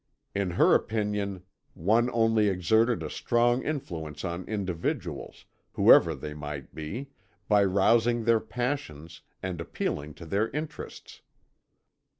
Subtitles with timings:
[0.33, 1.43] In her opinion
[1.75, 7.11] one only exerted a strong influence on individuals, whoever they might be,
[7.47, 11.21] by rousing their passions, and appealing to their interests.